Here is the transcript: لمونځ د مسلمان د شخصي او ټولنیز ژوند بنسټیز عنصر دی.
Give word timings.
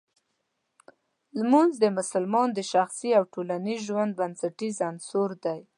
لمونځ 1.41 1.73
د 1.83 1.85
مسلمان 1.97 2.49
د 2.53 2.59
شخصي 2.71 3.09
او 3.17 3.23
ټولنیز 3.33 3.79
ژوند 3.87 4.11
بنسټیز 4.19 4.75
عنصر 4.89 5.29
دی. 5.45 5.59